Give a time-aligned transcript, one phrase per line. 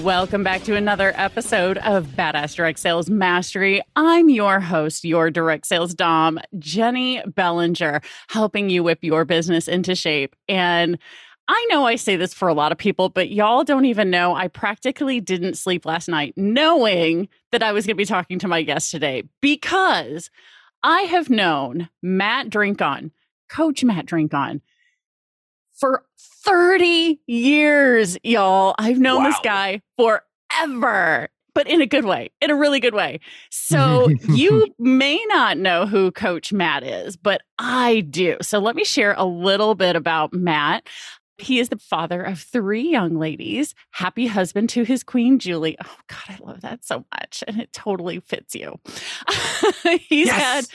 [0.00, 3.82] Welcome back to another episode of Badass Direct Sales Mastery.
[3.94, 8.00] I'm your host, your direct sales dom, Jenny Bellinger,
[8.30, 10.34] helping you whip your business into shape.
[10.48, 10.98] And
[11.46, 14.34] I know I say this for a lot of people, but y'all don't even know
[14.34, 18.48] I practically didn't sleep last night knowing that I was going to be talking to
[18.48, 20.30] my guest today because
[20.82, 23.10] I have known Matt Drinkhahn,
[23.50, 24.62] Coach Matt Drinkhahn,
[25.74, 26.04] for
[26.44, 28.74] 30 years, y'all.
[28.78, 29.30] I've known wow.
[29.30, 33.20] this guy forever, but in a good way, in a really good way.
[33.50, 38.36] So you may not know who Coach Matt is, but I do.
[38.42, 40.86] So let me share a little bit about Matt.
[41.38, 45.76] He is the father of three young ladies, happy husband to his queen, Julie.
[45.84, 47.42] Oh, God, I love that so much.
[47.48, 48.78] And it totally fits you.
[50.08, 50.68] He's yes.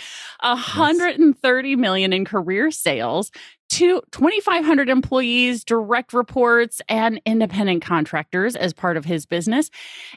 [0.43, 1.77] had 130 yes.
[1.77, 3.31] million in career sales,
[3.69, 9.69] to 2,500 employees, direct reports, and independent contractors as part of his business.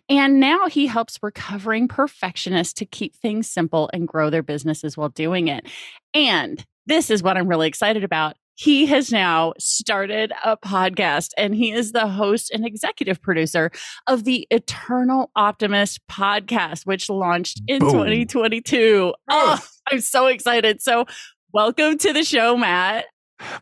[0.09, 5.09] And now he helps recovering perfectionists to keep things simple and grow their businesses while
[5.09, 5.67] doing it.
[6.15, 11.55] And this is what I'm really excited about he has now started a podcast and
[11.55, 13.71] he is the host and executive producer
[14.07, 17.93] of the Eternal Optimist podcast, which launched in Boom.
[17.93, 19.15] 2022.
[19.31, 19.59] Oh,
[19.91, 20.83] I'm so excited.
[20.83, 21.07] So,
[21.55, 23.07] welcome to the show, Matt.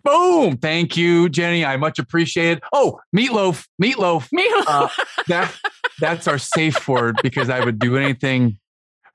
[0.04, 0.56] Boom.
[0.56, 1.64] Thank you, Jenny.
[1.64, 2.64] I much appreciate it.
[2.72, 4.28] Oh, meatloaf, meatloaf.
[4.34, 4.64] Meatloaf.
[4.66, 4.88] Uh,
[5.28, 5.54] that,
[6.00, 8.58] that's our safe word because I would do anything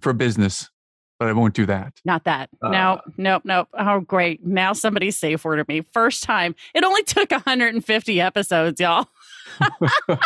[0.02, 0.70] for business
[1.24, 1.94] but I won't do that.
[2.04, 2.50] Not that.
[2.62, 3.70] Uh, no, nope, nope.
[3.80, 4.46] Oh, great.
[4.46, 5.86] Now somebody's safe worded me.
[5.94, 6.54] First time.
[6.74, 9.08] It only took 150 episodes, y'all.
[10.08, 10.20] well,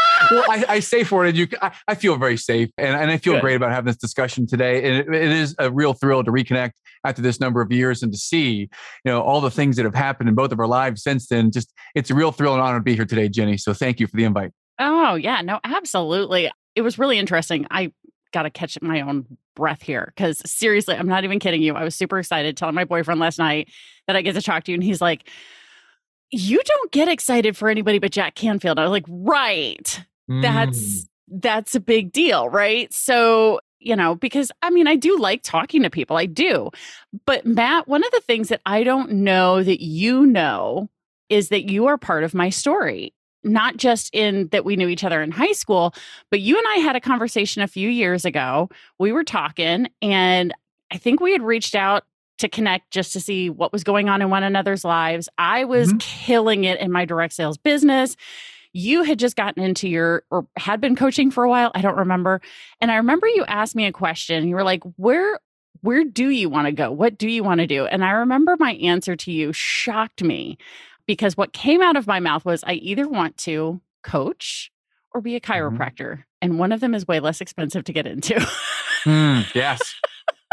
[0.50, 1.47] I, I safe worded you.
[1.61, 3.41] I, I, feel very safe, and, and I feel Good.
[3.41, 4.83] great about having this discussion today.
[4.83, 6.72] And it, it is a real thrill to reconnect
[7.03, 8.69] after this number of years and to see, you
[9.06, 11.51] know, all the things that have happened in both of our lives since then.
[11.51, 13.57] Just it's a real thrill and honor to be here today, Jenny.
[13.57, 14.51] So thank you for the invite.
[14.79, 16.51] Oh yeah, no, absolutely.
[16.75, 17.66] It was really interesting.
[17.72, 17.91] I
[18.31, 19.25] got to catch my own
[19.56, 21.73] breath here because seriously, I'm not even kidding you.
[21.73, 23.69] I was super excited telling my boyfriend last night
[24.06, 25.29] that I get to talk to you, and he's like,
[26.31, 30.41] "You don't get excited for anybody but Jack Canfield." I was like, "Right, mm.
[30.41, 35.43] that's that's a big deal, right?" So you know, because I mean, I do like
[35.43, 36.71] talking to people, I do,
[37.25, 40.89] but Matt, one of the things that I don't know that you know
[41.29, 43.13] is that you are part of my story
[43.44, 45.94] not just in that we knew each other in high school,
[46.29, 48.69] but you and I had a conversation a few years ago.
[48.99, 50.53] We were talking, and
[50.91, 52.03] I think we had reached out
[52.38, 55.30] to connect just to see what was going on in one another's lives.
[55.38, 55.98] I was mm-hmm.
[55.98, 58.16] killing it in my direct sales business.
[58.74, 61.72] You had just gotten into your or had been coaching for a while.
[61.74, 62.42] I don't remember.
[62.80, 64.48] And I remember you asked me a question.
[64.48, 65.40] You were like, "Where
[65.81, 66.92] where do you want to go?
[66.92, 70.58] What do you want to do?" And I remember my answer to you shocked me
[71.08, 74.72] because what came out of my mouth was I either want to coach
[75.12, 75.52] or be a mm-hmm.
[75.52, 76.12] chiropractor.
[76.12, 76.22] Mm-hmm.
[76.40, 78.36] And one of them is way less expensive to get into.
[79.06, 79.96] mm, yes.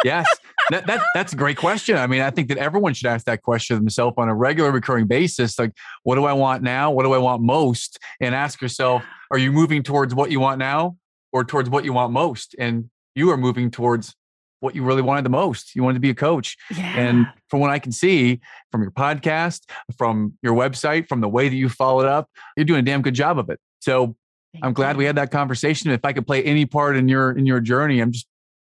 [0.03, 0.27] Yes.
[0.70, 1.97] That, that that's a great question.
[1.97, 5.06] I mean, I think that everyone should ask that question themselves on a regular recurring
[5.06, 5.58] basis.
[5.58, 6.91] Like, what do I want now?
[6.91, 7.98] What do I want most?
[8.20, 10.97] And ask yourself, are you moving towards what you want now
[11.32, 12.54] or towards what you want most?
[12.58, 14.14] And you are moving towards
[14.60, 15.76] what you really wanted the most.
[15.76, 16.56] You wanted to be a coach.
[16.74, 16.97] Yeah.
[16.97, 18.41] And from what I can see
[18.72, 19.62] from your podcast,
[19.98, 23.14] from your website, from the way that you followed up, you're doing a damn good
[23.14, 23.60] job of it.
[23.80, 24.16] So
[24.54, 24.98] Thank I'm glad you.
[24.98, 25.91] we had that conversation.
[25.91, 28.27] If I could play any part in your in your journey, I'm just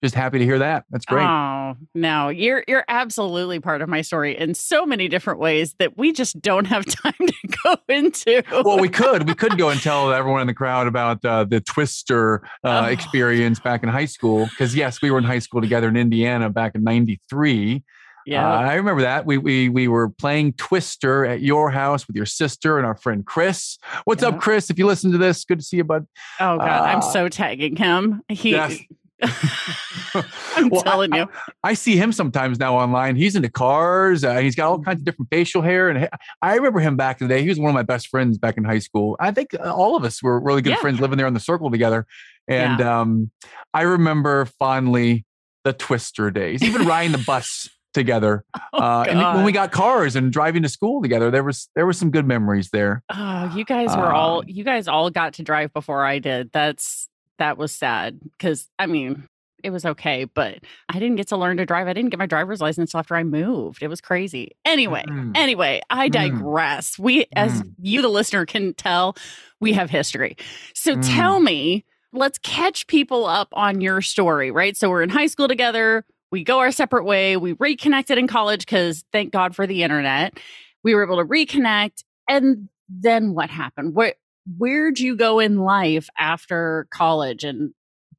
[0.02, 0.84] just happy to hear that.
[0.90, 1.24] That's great.
[1.24, 5.96] Oh, no, you're you're absolutely part of my story in so many different ways that
[5.96, 8.42] we just don't have time to go into.
[8.64, 11.60] Well, we could we could go and tell everyone in the crowd about uh, the
[11.60, 12.90] Twister uh, oh.
[12.90, 16.50] experience back in high school because yes, we were in high school together in Indiana
[16.50, 17.82] back in '93.
[18.26, 19.24] Yeah, uh, I remember that.
[19.24, 23.24] We we we were playing Twister at your house with your sister and our friend
[23.24, 23.78] Chris.
[24.04, 24.30] What's yeah.
[24.30, 24.68] up, Chris?
[24.68, 26.06] If you listen to this, good to see you, bud.
[26.40, 28.22] Oh God, I'm uh, so tagging him.
[28.28, 28.78] He yes.
[30.56, 31.28] I'm well, telling I, you.
[31.64, 33.16] I, I, see him sometimes now online.
[33.16, 34.24] He's into cars.
[34.24, 35.88] Uh, he's got all kinds of different facial hair.
[35.88, 36.08] And
[36.42, 37.42] I remember him back in the day.
[37.42, 39.16] He was one of my best friends back in high school.
[39.18, 40.80] I think uh, all of us were really good yeah.
[40.80, 42.06] friends living there in the circle together.
[42.48, 43.00] And yeah.
[43.00, 43.30] um,
[43.72, 45.24] I remember fondly
[45.64, 48.44] the twister days, even riding the bus together.
[48.72, 51.86] Oh, uh, and when we got cars and driving to school together, there was there
[51.86, 53.02] were some good memories there.
[53.12, 56.50] Oh, you guys were all Um, you guys all got to drive before I did.
[56.52, 57.08] That's
[57.38, 59.26] that was sad because I mean
[59.64, 61.88] it was okay, but I didn't get to learn to drive.
[61.88, 63.82] I didn't get my driver's license after I moved.
[63.82, 64.52] It was crazy.
[64.64, 65.32] Anyway, Mm.
[65.34, 66.12] anyway, I Mm.
[66.12, 66.98] digress.
[66.98, 67.72] We, as Mm.
[67.80, 69.16] you, the listener, can tell,
[69.58, 70.36] we have history.
[70.74, 71.16] So Mm.
[71.16, 74.76] tell me, let's catch people up on your story, right?
[74.76, 76.04] So we're in high school together.
[76.30, 77.36] We go our separate way.
[77.36, 80.38] We reconnected in college because thank God for the internet.
[80.84, 82.04] We were able to reconnect.
[82.28, 83.94] And then what happened?
[83.94, 84.14] Where
[84.58, 87.44] where'd you go in life after college?
[87.44, 87.72] And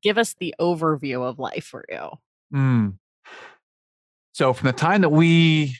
[0.03, 2.09] give us the overview of life for you.
[2.53, 2.97] Mm.
[4.33, 5.75] So from the time that we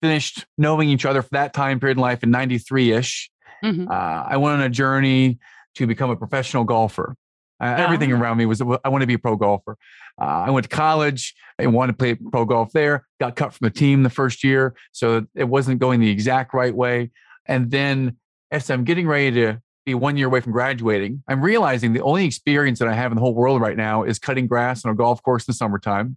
[0.00, 3.30] finished knowing each other for that time period in life in 93 ish,
[3.64, 3.90] Mhm.
[3.90, 5.38] uh, I went on a journey
[5.74, 7.16] to become a professional golfer.
[7.60, 8.16] Uh, everything Ah.
[8.16, 9.76] around me was I want to be a pro golfer.
[10.20, 13.04] Uh, I went to college and wanted to play pro golf there.
[13.20, 16.74] Got cut from the team the first year, so it wasn't going the exact right
[16.74, 17.10] way.
[17.46, 18.16] And then
[18.52, 22.24] as I'm getting ready to be one year away from graduating, I'm realizing the only
[22.24, 24.94] experience that I have in the whole world right now is cutting grass on a
[24.94, 26.16] golf course in the summertime,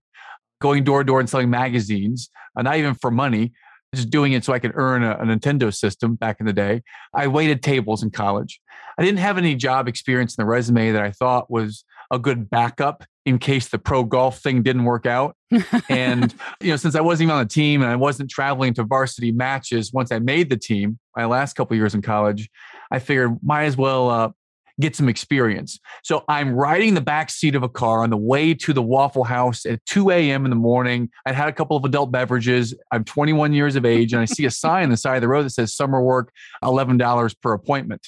[0.59, 3.53] going door to door and selling magazines, uh, not even for money,
[3.95, 6.81] just doing it so I could earn a, a Nintendo system back in the day.
[7.13, 8.59] I waited tables in college.
[8.97, 12.50] I didn't have any job experience in the resume that I thought was a good
[12.50, 15.35] backup in case the pro golf thing didn't work out.
[15.89, 18.83] and you know, since I wasn't even on the team and I wasn't traveling to
[18.83, 22.50] varsity matches once I made the team, my last couple years in college,
[22.91, 24.29] I figured might as well uh,
[24.79, 25.79] get some experience.
[26.03, 29.23] So I'm riding the back seat of a car on the way to the Waffle
[29.23, 30.45] House at 2 a.m.
[30.45, 31.09] in the morning.
[31.25, 32.73] I'd had a couple of adult beverages.
[32.91, 35.27] I'm 21 years of age, and I see a sign on the side of the
[35.27, 36.31] road that says summer work,
[36.63, 38.07] $11 per appointment.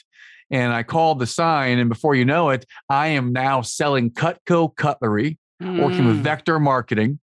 [0.52, 4.76] And I called the sign, and before you know it, I am now selling Cutco
[4.76, 6.24] cutlery, working with Mm.
[6.24, 7.20] Vector Marketing.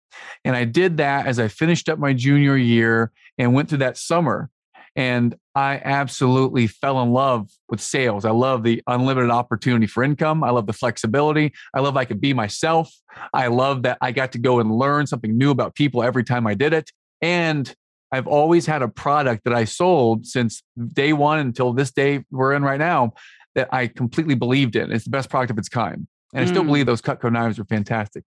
[0.44, 3.96] And I did that as I finished up my junior year and went through that
[3.96, 4.50] summer.
[4.96, 8.24] And I absolutely fell in love with sales.
[8.24, 10.42] I love the unlimited opportunity for income.
[10.42, 11.52] I love the flexibility.
[11.74, 12.90] I love I could be myself.
[13.34, 16.46] I love that I got to go and learn something new about people every time
[16.46, 16.90] I did it.
[17.20, 17.72] And
[18.10, 20.62] I've always had a product that I sold since
[20.94, 23.12] day one until this day we're in right now
[23.54, 24.92] that I completely believed in.
[24.92, 26.06] It's the best product of its kind.
[26.32, 26.66] And I still Mm.
[26.66, 28.24] believe those Cutco knives are fantastic.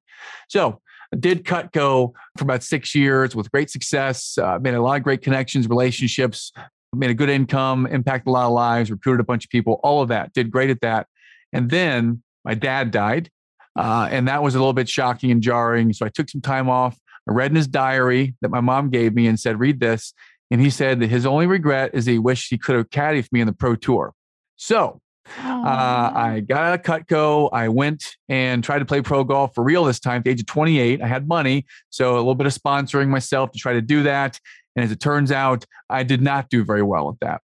[0.49, 0.81] So
[1.17, 5.21] did Cutco for about six years with great success, uh, made a lot of great
[5.21, 6.51] connections, relationships,
[6.93, 10.01] made a good income, impacted a lot of lives, recruited a bunch of people, all
[10.01, 11.07] of that, did great at that.
[11.53, 13.29] And then my dad died.
[13.75, 15.93] Uh, and that was a little bit shocking and jarring.
[15.93, 16.97] So I took some time off.
[17.29, 20.13] I read in his diary that my mom gave me and said, read this.
[20.51, 23.29] And he said that his only regret is he wished he could have caddied for
[23.31, 24.13] me in the pro tour.
[24.55, 24.99] So
[25.37, 27.49] uh, I got out of Cutco.
[27.53, 30.41] I went and tried to play pro golf for real this time at the age
[30.41, 31.01] of 28.
[31.01, 34.39] I had money, so a little bit of sponsoring myself to try to do that.
[34.75, 37.41] And as it turns out, I did not do very well at that.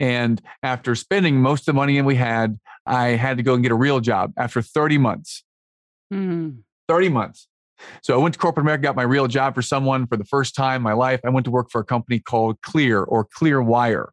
[0.00, 3.72] And after spending most of the money we had, I had to go and get
[3.72, 5.44] a real job after 30 months.
[6.12, 6.62] Mm.
[6.88, 7.48] 30 months.
[8.02, 10.54] So I went to corporate America, got my real job for someone for the first
[10.54, 11.20] time in my life.
[11.24, 14.08] I went to work for a company called Clear or Clearwire.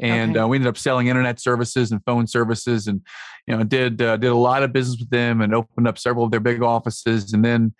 [0.00, 0.40] And Okay.
[0.44, 3.00] uh, we ended up selling internet services and phone services, and
[3.46, 6.24] you know did uh, did a lot of business with them, and opened up several
[6.24, 7.32] of their big offices.
[7.32, 7.74] And then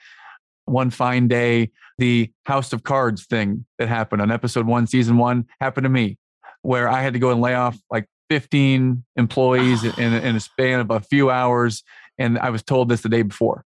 [0.65, 5.47] one fine day, the House of Cards thing that happened on episode one, season one,
[5.61, 6.19] happened to me,
[6.63, 10.81] where I had to go and lay off like 15 employees in, in a span
[10.81, 11.83] of a few hours,
[12.19, 13.65] and I was told this the day before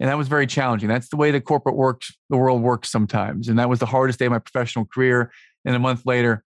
[0.00, 0.88] and that was very challenging.
[0.88, 4.18] That's the way the corporate works, the world works sometimes, and that was the hardest
[4.18, 5.30] day of my professional career.
[5.64, 6.44] And a month later,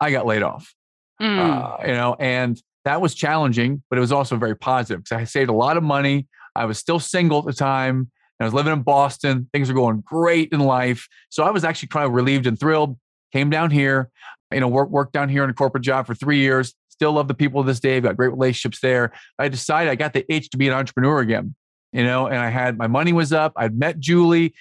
[0.00, 0.74] I got laid off.
[1.20, 1.38] Mm.
[1.38, 5.24] Uh, you know, and that was challenging, but it was also very positive because I
[5.24, 6.26] saved a lot of money.
[6.54, 7.96] I was still single at the time.
[7.96, 9.48] and I was living in Boston.
[9.52, 12.98] Things were going great in life, so I was actually kind of relieved and thrilled.
[13.32, 14.10] Came down here,
[14.52, 16.74] you know, work worked down here in a corporate job for three years.
[16.88, 17.96] Still love the people to this day.
[17.96, 19.12] I've got great relationships there.
[19.38, 21.56] I decided I got the itch to be an entrepreneur again
[21.94, 23.52] you know, and I had my money was up.
[23.56, 24.52] I'd met Julie,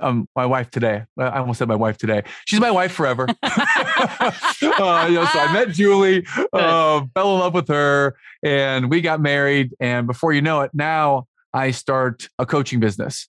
[0.00, 1.04] um, my wife today.
[1.18, 2.22] I almost said my wife today.
[2.46, 3.26] She's my wife forever.
[3.42, 4.32] uh,
[4.62, 9.20] you know, so I met Julie, uh, fell in love with her, and we got
[9.20, 9.74] married.
[9.80, 13.28] And before you know it, now I start a coaching business,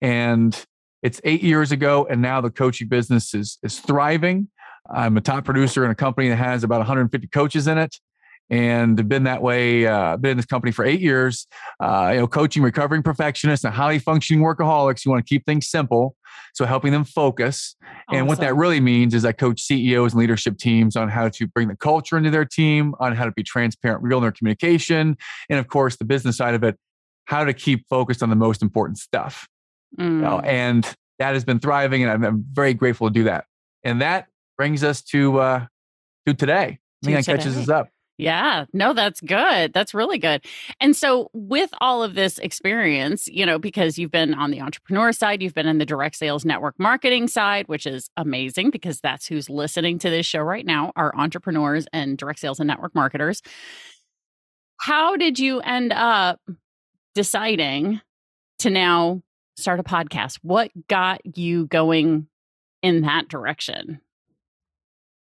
[0.00, 0.58] and
[1.02, 4.48] it's eight years ago, and now the coaching business is is thriving.
[4.92, 7.96] I'm a top producer in a company that has about 150 coaches in it
[8.50, 9.86] and been that way.
[9.86, 11.46] Uh, been in this company for eight years.
[11.78, 15.04] Uh, you know, coaching recovering perfectionists and highly functioning workaholics.
[15.04, 16.16] You want to keep things simple,
[16.54, 17.76] so helping them focus.
[18.10, 21.46] And what that really means is I coach CEOs and leadership teams on how to
[21.46, 25.16] bring the culture into their team, on how to be transparent, real in their communication,
[25.48, 26.76] and of course the business side of it,
[27.26, 29.48] how to keep focused on the most important stuff.
[29.98, 30.04] Mm.
[30.04, 30.84] You know, and
[31.20, 33.44] that has been thriving, and I'm, I'm very grateful to do that.
[33.84, 34.26] And that
[34.56, 35.66] brings us to uh,
[36.26, 36.78] to today.
[37.02, 37.88] I think that catches us up.
[38.20, 39.72] Yeah, no, that's good.
[39.72, 40.44] That's really good.
[40.80, 45.12] And so, with all of this experience, you know, because you've been on the entrepreneur
[45.12, 49.26] side, you've been in the direct sales network marketing side, which is amazing because that's
[49.26, 53.42] who's listening to this show right now are entrepreneurs and direct sales and network marketers.
[54.78, 56.40] How did you end up
[57.14, 58.00] deciding
[58.60, 59.22] to now
[59.56, 60.38] start a podcast?
[60.42, 62.28] What got you going
[62.82, 64.00] in that direction?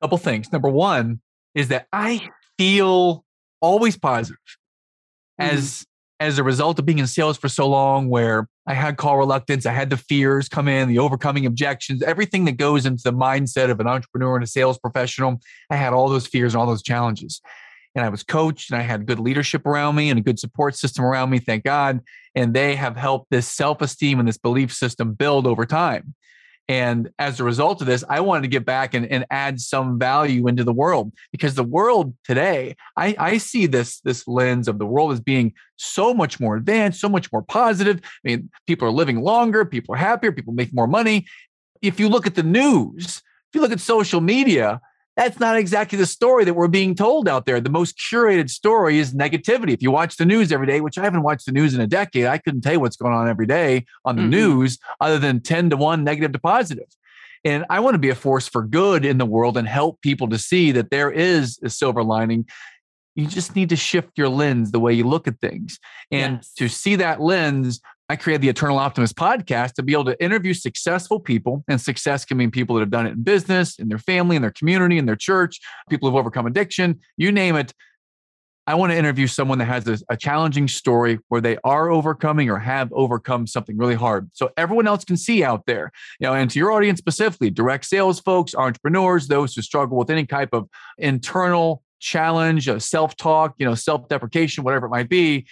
[0.02, 0.52] couple things.
[0.52, 1.22] Number one
[1.54, 2.30] is that I
[2.62, 3.26] feel
[3.60, 4.38] always positive
[5.40, 5.50] Mhm.
[5.54, 5.86] as
[6.20, 9.66] as a result of being in sales for so long where I had call reluctance,
[9.66, 13.72] I had the fears come in, the overcoming objections, everything that goes into the mindset
[13.72, 15.42] of an entrepreneur and a sales professional.
[15.72, 17.42] I had all those fears and all those challenges.
[17.96, 20.76] And I was coached and I had good leadership around me and a good support
[20.76, 22.02] system around me, thank God.
[22.36, 26.14] And they have helped this self esteem and this belief system build over time.
[26.68, 30.00] And as a result of this, I wanted to get back and, and add some
[30.00, 34.80] value into the world because the world today, I, I see this, this lens of
[34.80, 38.00] the world as being so much more advanced, so much more positive.
[38.04, 41.26] I mean, people are living longer, people are happier, people make more money.
[41.82, 44.80] If you look at the news, if you look at social media,
[45.18, 47.60] that's not exactly the story that we're being told out there.
[47.60, 49.74] The most curated story is negativity.
[49.74, 51.88] If you watch the news every day, which I haven't watched the news in a
[51.88, 54.30] decade, I couldn't tell you what's going on every day on the Mhm.
[54.30, 56.88] news other than 10 to 1 negative to positive.
[57.44, 60.30] And I want to be a force for good in the world and help people
[60.30, 62.46] to see that there is a silver lining.
[63.16, 65.78] You just need to shift your lens the way you look at things.
[66.12, 66.54] And Yes.
[66.58, 70.54] to see that lens, I created the Eternal Optimist podcast to be able to interview
[70.54, 71.64] successful people.
[71.70, 74.42] And success can mean people that have done it in business, in their family, in
[74.42, 77.74] their community, in their church, people who've overcome addiction, you name it.
[78.68, 82.50] I want to interview someone that has a, a challenging story where they are overcoming
[82.50, 84.30] or have overcome something really hard.
[84.34, 85.90] So everyone else can see out there,
[86.20, 90.10] you know, and to your audience specifically, direct sales folks, entrepreneurs, those who struggle with
[90.10, 95.48] any type of internal challenge, uh, self-talk, you know, self-deprecation, whatever it might be.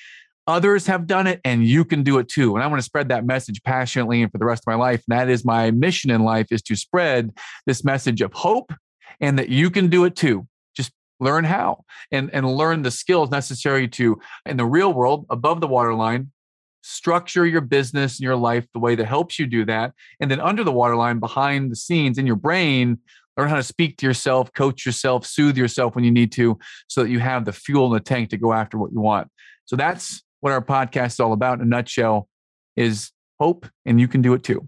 [0.50, 2.56] Others have done it and you can do it too.
[2.56, 5.03] And I want to spread that message passionately and for the rest of my life.
[5.08, 7.29] And that is my mission in life is to spread
[7.68, 8.74] this message of hope
[9.22, 10.48] and that you can do it too.
[10.75, 15.62] Just learn how and, and learn the skills necessary to, in the real world, above
[15.62, 16.32] the waterline,
[16.82, 19.94] structure your business and your life the way that helps you do that.
[20.20, 22.98] And then under the waterline, behind the scenes in your brain,
[23.38, 27.03] learn how to speak to yourself, coach yourself, soothe yourself when you need to, so
[27.03, 29.27] that you have the fuel in the tank to go after what you want.
[29.65, 32.27] So that's what our podcast is all about in a nutshell
[32.75, 34.67] is hope and you can do it too.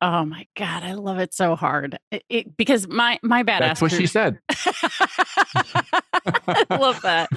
[0.00, 1.98] Oh my god, I love it so hard.
[2.12, 3.58] It, it- because my my badass.
[3.58, 4.38] That's what she said.
[4.48, 7.28] I love that.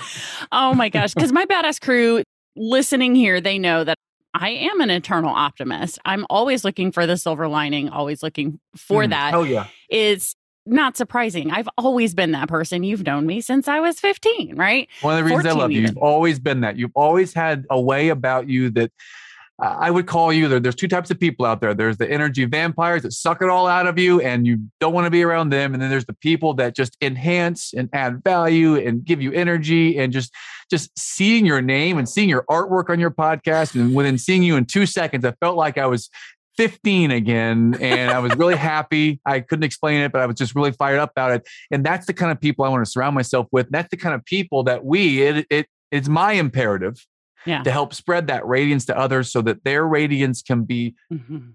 [0.52, 2.24] Oh my gosh, because my badass crew
[2.56, 3.98] listening here, they know that
[4.34, 6.00] I am an eternal optimist.
[6.06, 9.10] I'm always looking for the silver lining, always looking for Mm.
[9.10, 9.34] that.
[9.34, 9.68] Oh yeah.
[9.90, 10.36] It's
[10.66, 11.52] not surprising.
[11.52, 12.84] I've always been that person.
[12.84, 14.88] You've known me since I was 15, right?
[15.02, 16.78] One of the reasons I 14 love you, you've always been that.
[16.78, 18.92] You've always had a way about you that
[19.62, 20.48] uh, I would call you.
[20.48, 21.74] There, there's two types of people out there.
[21.74, 25.06] There's the energy vampires that suck it all out of you, and you don't want
[25.06, 25.74] to be around them.
[25.74, 30.00] And then there's the people that just enhance and add value and give you energy.
[30.00, 30.34] And just
[30.72, 34.56] just seeing your name and seeing your artwork on your podcast, and within seeing you
[34.56, 36.10] in two seconds, I felt like I was
[36.58, 39.20] 15 again and I was really happy.
[39.26, 41.48] I couldn't explain it, but I was just really fired up about it.
[41.72, 43.70] And that's the kind of people I want to surround myself with.
[43.70, 47.06] That's the kind of people that we, it, it it's my imperative
[47.46, 47.64] Yeah.
[47.64, 51.54] to help spread that radiance to others so that their radiance can be Mhm.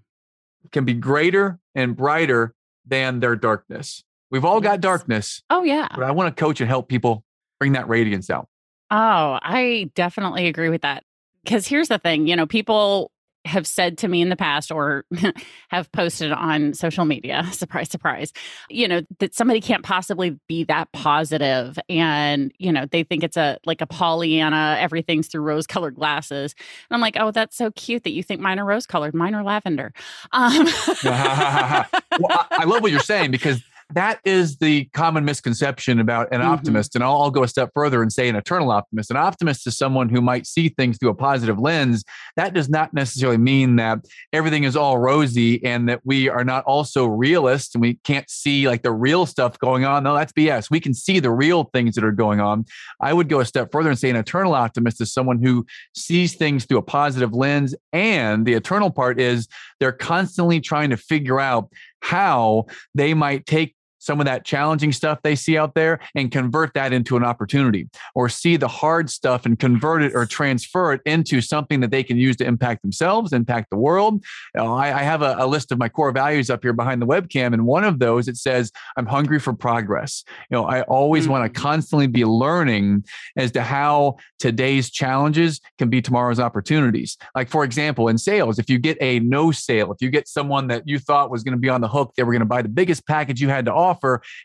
[0.71, 2.53] can be greater and brighter
[2.85, 4.03] than their darkness.
[4.31, 5.87] We've all got darkness, Oh yeah.
[5.93, 7.23] but I want to coach and help people
[7.59, 8.47] bring that radiance out.
[8.91, 11.03] Oh, I definitely agree with that.
[11.43, 13.11] Because here's the thing, you know, people
[13.47, 15.05] have said to me in the past or
[15.69, 18.33] have posted on social media, surprise, surprise,
[18.69, 23.37] you know, that somebody can't possibly be that positive And, you know, they think it's
[23.37, 26.53] a like a Pollyanna, everything's through rose colored glasses.
[26.89, 29.13] And I'm like, oh, that's so cute that you think mine are rose colored.
[29.13, 29.93] Mine are lavender.
[30.31, 30.65] Um,
[31.03, 31.85] well,
[32.29, 33.61] I, I love what you're saying because
[33.93, 36.45] that is the common misconception about an Mhm.
[36.45, 36.93] optimist.
[36.93, 39.09] And I'll, I'll go a step further and say an eternal optimist.
[39.11, 42.03] An optimist is someone who might see things through a positive lens.
[42.35, 43.99] That does not necessarily mean that
[44.33, 48.67] everything is all rosy and that we are not also realists and we can't see
[48.67, 50.03] like the real stuff going on.
[50.03, 50.69] No, that's BS.
[50.69, 52.65] We can see the real things that are going on.
[53.01, 55.65] I would go a step further and say an eternal optimist is someone who
[55.95, 57.73] sees things through a positive lens.
[57.93, 59.47] And the eternal part is
[59.79, 61.69] they're constantly trying to figure out
[62.01, 63.75] how they might take
[64.07, 67.89] some of that challenging stuff they see out there and convert that into an opportunity
[68.15, 72.03] or see the hard stuff and convert it or transfer it into something that they
[72.03, 74.23] can use to impact themselves, impact the world.
[74.55, 77.01] You know, I, I, have a, a, list of my core values up here behind
[77.01, 77.53] the webcam.
[77.53, 80.23] And one of those, it says, I'm hungry for progress.
[80.49, 81.33] You know, I always mm-hmm.
[81.33, 83.03] want to constantly be learning
[83.35, 87.17] as to how today's challenges can be tomorrow's opportunities.
[87.35, 90.67] Like, for example, in sales, if you get a no sale, if you get someone
[90.67, 92.61] that you thought was going to be on the hook, they were going to buy
[92.61, 93.96] the biggest package you had to offer,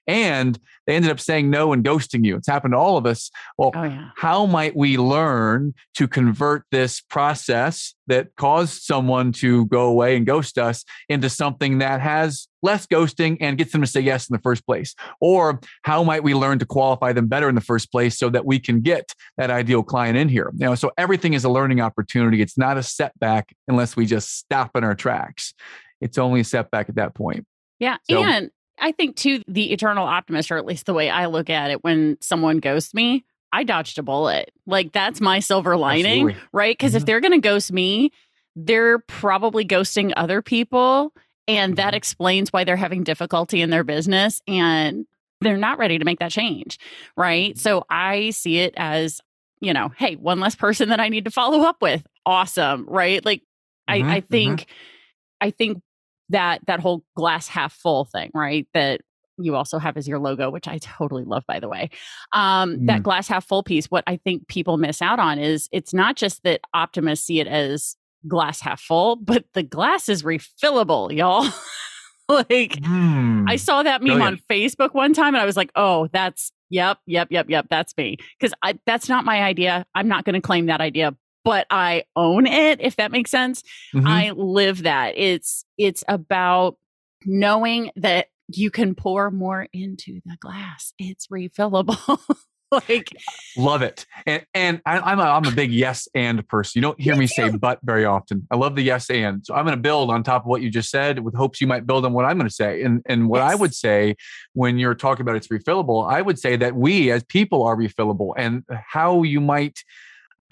[0.07, 2.37] and they ended up saying no and ghosting you.
[2.37, 3.31] It's happened to all of us.
[3.57, 4.11] Well, oh, yeah.
[4.17, 10.27] how might we learn to convert this process that caused someone to go away and
[10.27, 14.35] ghost us into something that has less ghosting and gets them to say yes in
[14.35, 14.95] the first place?
[15.21, 18.45] Or how might we learn to qualify them better in the first place so that
[18.45, 20.51] we can get that ideal client in here?
[20.55, 22.43] You know, so everything is a learning opportunity.
[22.43, 25.55] It's not a setback unless we just stop in our tracks.
[26.01, 27.47] It's only a setback at that point.
[27.79, 27.97] Yeah.
[28.11, 28.51] So, and
[28.83, 31.85] I think too, the eternal optimist, or at least the way I look at it,
[31.85, 34.53] when someone ghosts me, I dodged a bullet.
[34.67, 36.49] Like that's my silver lining, Absolutely.
[36.53, 36.77] right?
[36.77, 36.97] Because mm-hmm.
[36.99, 38.11] if they're going to ghost me,
[38.57, 41.13] they're probably ghosting other people.
[41.47, 41.97] And that mm-hmm.
[41.97, 45.07] explains why they're having difficulty in their business and
[45.41, 46.79] they're not ready to make that change,
[47.17, 47.57] right?
[47.59, 49.21] So I see it as,
[49.61, 52.05] you know, hey, one less person that I need to follow up with.
[52.27, 53.25] Awesome, right?
[53.25, 53.43] Like
[53.89, 54.09] mm-hmm.
[54.09, 55.47] I, I think, mm-hmm.
[55.47, 55.83] I think
[56.29, 58.67] that that whole glass half full thing, right?
[58.75, 59.01] That
[59.39, 61.91] you also have as your logo, which I totally love, by the way.
[62.33, 62.87] Um, mm.
[62.87, 66.17] That glass half full piece, what I think people miss out on is it's not
[66.17, 67.97] just that optimists see it as
[68.29, 71.45] glass half full, but the glass is refillable, y'all.
[72.29, 73.45] like mm.
[73.49, 74.41] I saw that meme Brilliant.
[74.41, 77.97] on Facebook one time and I was like, oh, that's yep, yep, yep, yep, that's
[77.97, 78.17] me.
[78.39, 78.55] Because
[78.87, 79.85] that's not my idea.
[79.95, 81.15] I'm not going to claim that idea,
[81.45, 83.63] but I own it, if that makes sense.
[83.95, 84.07] Mm-hmm.
[84.07, 85.15] I live that.
[85.17, 86.77] It's it's about
[87.25, 90.93] knowing that you can pour more into the glass.
[90.99, 92.19] It's refillable.
[92.73, 93.11] like
[93.57, 96.99] love it and and I, am a, I'm a big yes and person you don't
[96.99, 99.81] hear me, say but very often i love the yes and so i'm going to
[99.83, 102.25] build on top of what you just said with hopes you might build on what
[102.25, 103.53] i'm going to say and and what yes.
[103.53, 104.17] i would say
[104.55, 108.33] when you're talking about it's refillable i would say that we as people are refillable
[108.39, 109.85] and how you might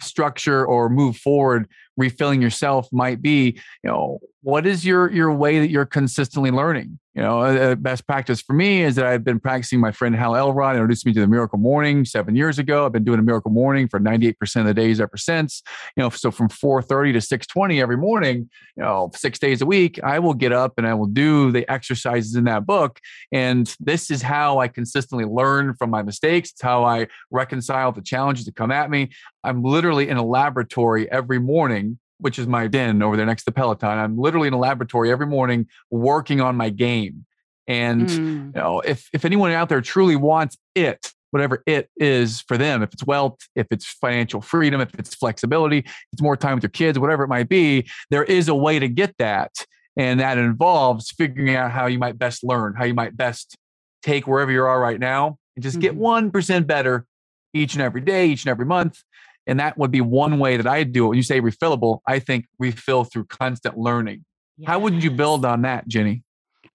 [0.02, 1.68] structure or move forward
[2.00, 6.98] refilling yourself might be you know what is your your way that you're consistently learning?
[7.14, 10.76] You know best practice for me is that i've been practicing my friend hal elrod
[10.76, 12.86] introduced me to the miracle morning seven years ago.
[12.86, 15.60] I've been doing a miracle morning for 98% of the days ever since.
[15.96, 19.98] You know so from 4.30 to 6.20 every morning you know six days a week
[20.04, 23.00] i will get up and i will do the exercises in that book.
[23.32, 26.52] And this is how i consistently learn from my mistakes.
[26.52, 29.10] It's how i reconcile the challenges that come at me.
[29.42, 31.89] I'm literally in a laboratory every morning
[32.20, 33.98] which is my den over there next to Peloton.
[33.98, 37.26] I'm literally in a laboratory every morning working on my game.
[37.66, 38.46] And mm.
[38.46, 42.82] you know, if if anyone out there truly wants it, whatever it is for them,
[42.82, 46.70] if it's wealth, if it's financial freedom, if it's flexibility, it's more time with your
[46.70, 49.52] kids, whatever it might be, there is a way to get that.
[49.96, 53.56] And that involves figuring out how you might best learn, how you might best
[54.02, 55.98] take wherever you are right now and just mm-hmm.
[55.98, 57.06] get 1% better
[57.52, 59.02] each and every day, each and every month.
[59.46, 61.08] And that would be one way that I do it.
[61.08, 64.24] When you say refillable, I think refill through constant learning.
[64.58, 64.68] Yes.
[64.68, 66.22] How would you build on that, Jenny?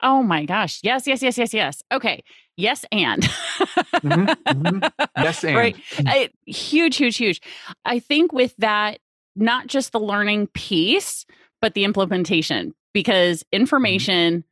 [0.01, 0.80] Oh my gosh.
[0.84, 1.82] Yes, yes, yes, yes, yes.
[1.91, 2.23] Okay.
[2.58, 3.23] Yes, and.
[3.23, 5.04] mm-hmm, mm-hmm.
[5.17, 5.56] Yes, and.
[5.56, 5.75] Right.
[5.99, 7.41] I, huge, huge, huge.
[7.86, 8.99] I think with that,
[9.36, 11.25] not just the learning piece,
[11.62, 13.62] but the implementation, because mm-hmm.
[13.62, 14.43] information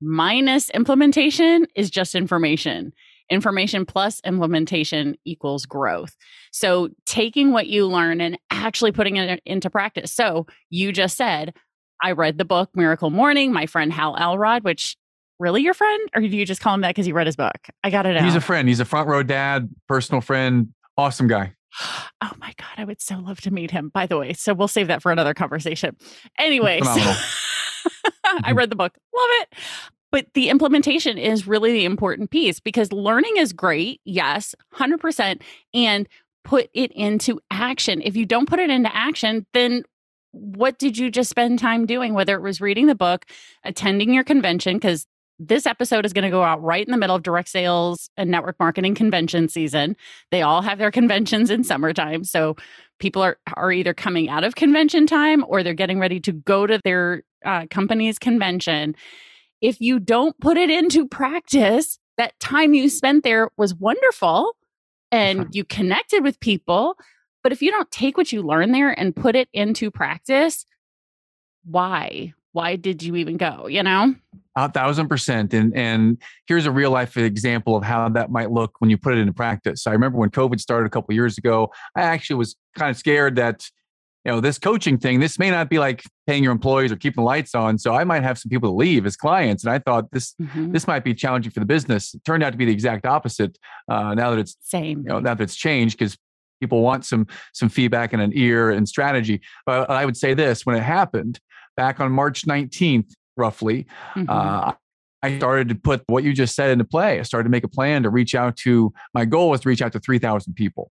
[0.00, 2.92] minus implementation is just information.
[3.30, 6.16] Information plus implementation equals growth.
[6.52, 10.12] So, taking what you learn and actually putting it into practice.
[10.12, 11.54] So, you just said,
[12.02, 14.96] I read the book Miracle Morning, my friend Hal Elrod, which
[15.38, 16.08] really your friend?
[16.14, 17.56] Or do you just call him that because you read his book?
[17.82, 18.24] I got it out.
[18.24, 18.68] He's a friend.
[18.68, 21.54] He's a front row dad, personal friend, awesome guy.
[22.22, 24.32] Oh my God, I would so love to meet him, by the way.
[24.32, 25.96] So we'll save that for another conversation.
[26.38, 28.56] Anyway, so I mm-hmm.
[28.56, 28.96] read the book.
[29.14, 29.58] Love it.
[30.14, 35.42] But the implementation is really the important piece because learning is great, yes, 100%,
[35.74, 36.08] and
[36.44, 38.00] put it into action.
[38.00, 39.82] If you don't put it into action, then
[40.30, 42.14] what did you just spend time doing?
[42.14, 43.26] Whether it was reading the book,
[43.64, 45.04] attending your convention, because
[45.40, 48.30] this episode is going to go out right in the middle of direct sales and
[48.30, 49.96] network marketing convention season.
[50.30, 52.22] They all have their conventions in summertime.
[52.22, 52.54] So
[53.00, 56.68] people are, are either coming out of convention time or they're getting ready to go
[56.68, 58.94] to their uh, company's convention
[59.60, 64.56] if you don't put it into practice, that time you spent there was wonderful
[65.10, 65.48] and uh-huh.
[65.52, 66.96] you connected with people.
[67.42, 70.64] But if you don't take what you learn there and put it into practice,
[71.64, 72.34] why?
[72.54, 73.66] why did you even go?
[73.66, 74.14] You know?
[74.56, 75.52] A thousand percent.
[75.52, 79.12] And and here's a real life example of how that might look when you put
[79.12, 79.86] it into practice.
[79.86, 83.36] I remember when COVID started a couple years ago, I actually was kind of scared
[83.36, 83.68] that
[84.24, 87.22] you know this coaching thing this may not be like paying your employees or keeping
[87.22, 89.78] the lights on so i might have some people to leave as clients and i
[89.78, 90.72] thought this mm-hmm.
[90.72, 93.58] this might be challenging for the business it turned out to be the exact opposite
[93.88, 96.16] uh, now that it's same you know now that it's changed because
[96.60, 100.64] people want some some feedback and an ear and strategy but i would say this
[100.64, 101.38] when it happened
[101.76, 103.86] back on march 19th roughly.
[104.14, 104.28] Mm-hmm.
[104.28, 104.72] Uh,
[105.22, 107.18] I started to put what you just said into play.
[107.18, 109.80] I started to make a plan to reach out to, my goal was to reach
[109.80, 110.90] out to 3,000 people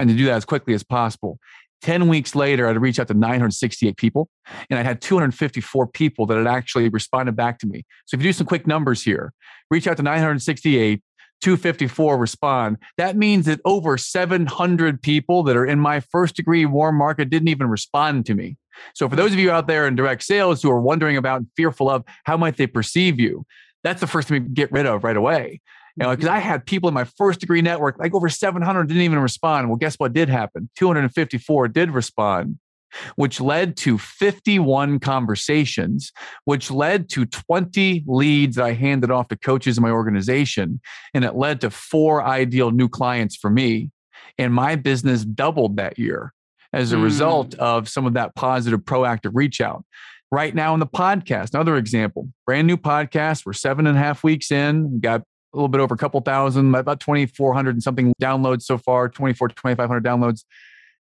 [0.00, 1.38] and to do that as quickly as possible.
[1.82, 4.28] 10 weeks later, I'd reached out to 968 people
[4.68, 7.84] and I had 254 people that had actually responded back to me.
[8.06, 9.32] So if you do some quick numbers here,
[9.70, 11.02] reach out to 968,
[11.40, 12.78] 254 respond.
[12.96, 17.48] That means that over 700 people that are in my first degree warm market didn't
[17.48, 18.56] even respond to me.
[18.94, 21.48] So for those of you out there in direct sales who are wondering about and
[21.56, 23.44] fearful of how might they perceive you,
[23.84, 25.60] that's the first thing we get rid of right away.
[25.98, 29.02] You know, because I had people in my first degree network, like over 700 didn't
[29.02, 29.68] even respond.
[29.68, 30.70] Well, guess what did happen?
[30.76, 32.58] 254 did respond,
[33.16, 36.12] which led to 51 conversations,
[36.44, 40.80] which led to 20 leads that I handed off to coaches in my organization.
[41.14, 43.90] And it led to four ideal new clients for me.
[44.38, 46.32] And my business doubled that year
[46.72, 47.02] as a mm.
[47.02, 49.84] result of some of that positive, proactive reach out.
[50.30, 53.46] Right now in the podcast, another example, brand new podcast.
[53.46, 56.74] We're seven and a half weeks in, got a little bit over a couple thousand,
[56.74, 60.44] about 2,400 and something downloads so far, 24, 2,500 downloads.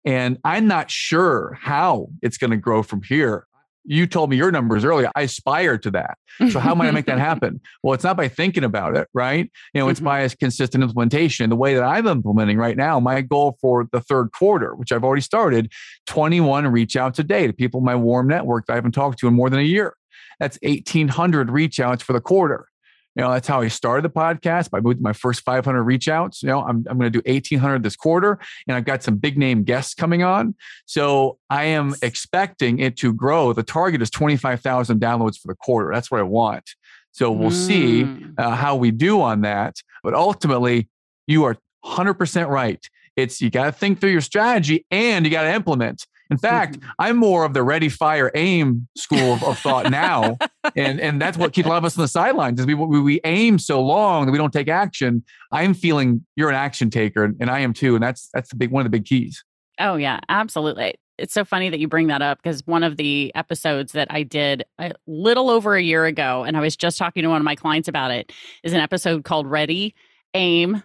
[0.05, 3.47] And I'm not sure how it's going to grow from here
[3.85, 5.11] you told me your numbers earlier.
[5.15, 6.17] I aspire to that.
[6.51, 7.61] So how might I make that happen?
[7.83, 9.51] Well, it's not by thinking about it, right?
[9.73, 10.07] You know, it's mm-hmm.
[10.07, 11.51] by a consistent implementation.
[11.51, 15.05] The way that I'm implementing right now, my goal for the third quarter, which I've
[15.05, 15.71] already started,
[16.07, 19.19] 21 reach outs a day to people in my warm network that I haven't talked
[19.21, 19.95] to in more than a year.
[20.41, 22.69] That's 1,800 reach outs for the quarter.
[23.15, 26.43] You know, that's how I started the podcast by moving my first 500 reach outs.
[26.43, 29.39] You know, I'm, I'm going to do 1800 this quarter and I've got some big
[29.39, 30.55] name guests coming on.
[30.87, 33.53] So I am expecting it to grow.
[33.53, 35.93] The target is 25,000 downloads for the quarter.
[35.95, 36.65] That's what I want.
[37.13, 37.67] So we'll mm.
[37.67, 39.77] see uh, how we do on that.
[40.03, 40.89] But ultimately,
[41.29, 42.85] you are 100% right.
[43.17, 46.05] It's you got to think through your strategy and you got to implement.
[46.35, 46.79] In fact.
[46.99, 50.37] I'm more of the ready, fire, aim school of, of thought now,
[50.77, 52.61] and and that's what keeps a lot of us on the sidelines.
[52.61, 55.25] Is we, we, we aim so long that we don't take action.
[55.53, 58.71] I'm feeling you're an action taker, and I am too, and that's that's the big
[58.71, 59.45] one of the big keys.
[59.79, 60.95] Oh yeah, absolutely.
[61.17, 64.25] It's so funny that you bring that up because one of the episodes that I
[64.25, 67.45] did a little over a year ago, and I was just talking to one of
[67.45, 68.33] my clients about it,
[68.65, 69.95] is an episode called "Ready,
[70.35, 70.83] Aim,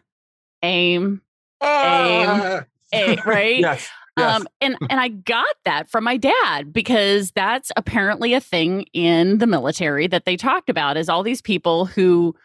[0.61, 1.21] Aim,
[1.61, 2.65] Aim." Ah!
[2.93, 3.59] Aim, right?
[3.59, 3.87] yes.
[4.19, 4.41] Yes.
[4.41, 9.37] Um, and and I got that from my dad because that's apparently a thing in
[9.37, 12.35] the military that they talked about is all these people who,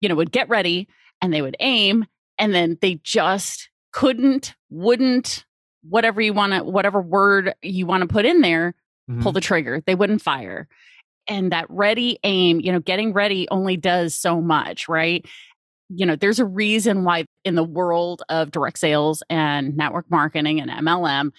[0.00, 0.88] you know, would get ready
[1.20, 2.06] and they would aim
[2.38, 5.44] and then they just couldn't, wouldn't,
[5.82, 8.74] whatever you want to, whatever word you want to put in there,
[9.10, 9.22] mm-hmm.
[9.22, 9.82] pull the trigger.
[9.86, 10.68] They wouldn't fire.
[11.26, 15.24] And that ready aim, you know, getting ready only does so much, right?
[15.88, 20.60] you know, there's a reason why in the world of direct sales and network marketing
[20.60, 21.32] and MLM,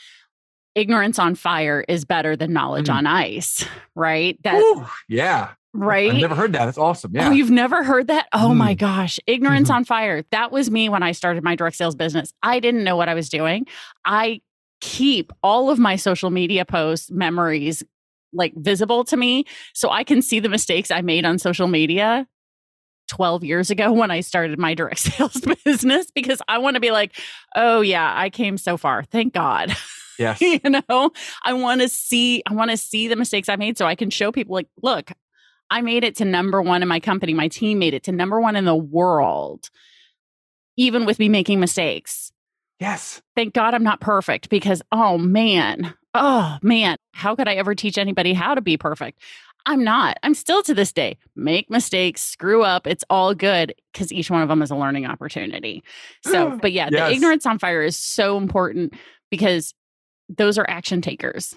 [0.75, 2.93] ignorance on fire is better than knowledge mm.
[2.93, 3.65] on ice,
[3.95, 4.37] right?
[4.43, 5.51] That Ooh, yeah.
[5.73, 6.11] Right.
[6.11, 6.65] I've never heard that.
[6.65, 7.11] That's awesome.
[7.13, 7.27] Yeah.
[7.27, 8.27] Oh, you've never heard that?
[8.31, 8.57] Oh mm.
[8.57, 9.19] my gosh.
[9.27, 9.77] Ignorance mm-hmm.
[9.77, 10.23] on fire.
[10.31, 12.33] That was me when I started my direct sales business.
[12.43, 13.65] I didn't know what I was doing.
[14.05, 14.41] I
[14.79, 17.83] keep all of my social media posts, memories
[18.31, 22.27] like visible to me so I can see the mistakes I made on social media
[23.07, 26.91] 12 years ago when I started my direct sales business because I want to be
[26.91, 27.17] like,
[27.55, 29.03] oh, yeah, I came so far.
[29.03, 29.75] Thank God.
[30.17, 30.41] Yes.
[30.41, 31.11] you know,
[31.43, 34.09] I want to see, I want to see the mistakes I made so I can
[34.09, 35.11] show people, like, look,
[35.69, 37.33] I made it to number one in my company.
[37.33, 39.69] My team made it to number one in the world,
[40.77, 42.31] even with me making mistakes.
[42.79, 43.21] Yes.
[43.35, 47.97] Thank God I'm not perfect because, oh man, oh man, how could I ever teach
[47.97, 49.21] anybody how to be perfect?
[49.65, 50.17] I'm not.
[50.23, 52.85] I'm still to this day make mistakes, screw up.
[52.85, 55.83] It's all good because each one of them is a learning opportunity.
[56.23, 57.09] So, but yeah, yes.
[57.09, 58.93] the ignorance on fire is so important
[59.31, 59.73] because
[60.29, 61.55] those are action takers.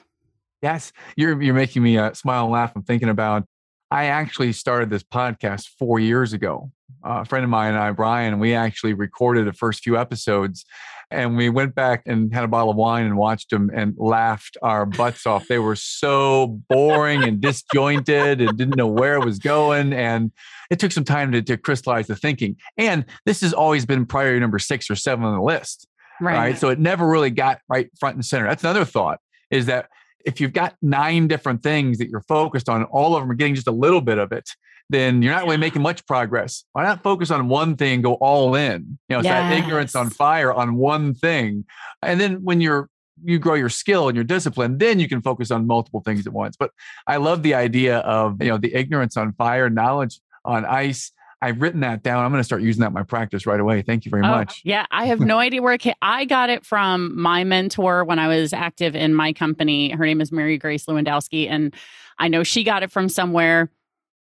[0.63, 2.73] Yes, you're you're making me uh, smile and laugh.
[2.75, 3.45] I'm thinking about.
[3.91, 6.71] I actually started this podcast four years ago.
[7.03, 10.67] Uh, a friend of mine and I, Brian, we actually recorded the first few episodes
[11.11, 14.57] and we went back and had a bottle of wine and watched them and laughed
[14.63, 15.49] our butts off.
[15.49, 19.93] They were so boring and disjointed and didn't know where it was going.
[19.93, 20.33] And
[20.71, 22.57] it took some time to, to crystallize the thinking.
[22.77, 25.87] And this has always been priority number six or seven on the list.
[26.21, 26.37] Right.
[26.37, 26.59] right.
[26.59, 28.47] So it never really got right front and center.
[28.47, 29.89] That's another thought is that
[30.25, 33.55] if you've got nine different things that you're focused on, all of them are getting
[33.55, 34.51] just a little bit of it,
[34.91, 36.65] then you're not really making much progress.
[36.73, 38.99] Why not focus on one thing, go all in?
[39.09, 41.65] You know, it's that ignorance on fire on one thing.
[42.03, 42.89] And then when you're
[43.25, 46.33] you grow your skill and your discipline, then you can focus on multiple things at
[46.33, 46.57] once.
[46.57, 46.71] But
[47.07, 51.13] I love the idea of, you know, the ignorance on fire, knowledge on ice.
[51.41, 52.25] I've written that down.
[52.25, 53.83] I'm going to start using that in my practice right away.
[53.83, 54.61] Thank you very Oh, much.
[54.65, 55.95] Yeah, I have no idea where it came.
[56.03, 59.91] I got it from my mentor when I was active in my company.
[59.91, 61.75] Her name is Mary Grace Lewandowski, and
[62.19, 63.71] I know she got it from somewhere.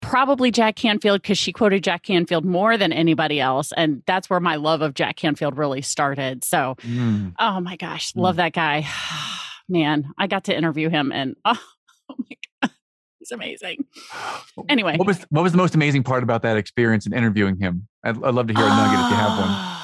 [0.03, 4.39] Probably Jack Canfield because she quoted Jack Canfield more than anybody else, and that's where
[4.39, 6.43] my love of Jack Canfield really started.
[6.43, 7.33] So, Mm.
[7.39, 8.85] oh my gosh, love that guy,
[9.69, 10.11] man!
[10.17, 11.59] I got to interview him, and oh,
[12.09, 12.71] oh my god,
[13.19, 13.85] he's amazing.
[14.69, 14.97] Anyway.
[14.97, 17.87] what was what was the most amazing part about that experience in interviewing him?
[18.03, 19.69] I'd, I'd love to hear a nugget if you have one.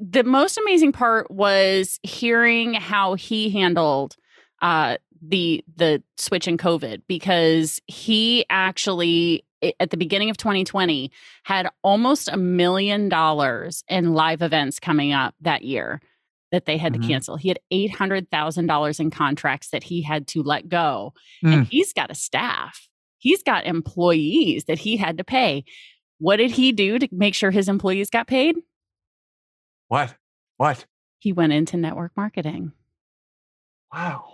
[0.00, 4.16] The most amazing part was hearing how he handled
[4.60, 9.44] uh, the the switch in COVID because he actually
[9.80, 11.10] at the beginning of 2020
[11.44, 16.02] had almost a million dollars in live events coming up that year
[16.52, 17.00] that they had Mhm.
[17.02, 17.36] to cancel.
[17.36, 21.14] He had $800,000 in contracts that he had to let go.
[21.42, 21.52] Mm.
[21.52, 22.88] And he's got a staff.
[23.18, 25.64] He's got employees that he had to pay.
[26.18, 28.56] What did he do to make sure his employees got paid?
[29.88, 30.14] What?
[30.58, 30.84] What?
[31.20, 32.72] He went into network marketing,
[33.92, 34.33] Wow.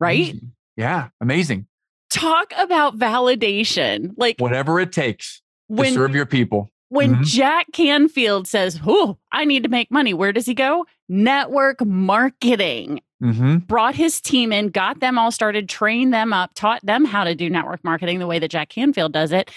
[0.00, 0.18] Right?
[0.30, 0.52] Amazing.
[0.76, 1.66] Yeah, amazing.
[2.12, 4.12] Talk about validation.
[4.16, 6.70] Like Whatever it takes to when serve your people.
[6.88, 7.24] when Mhm.
[7.24, 10.86] Jack Canfield says, "Oh, I need to make money." Where does he go?
[11.08, 13.00] Network marketing.
[13.20, 17.22] hmm Brought his team in, got them all started, trained them up, taught them how
[17.24, 19.50] to do network marketing the way that Jack Canfield does it.